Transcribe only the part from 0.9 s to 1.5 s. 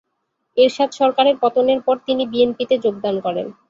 সরকারের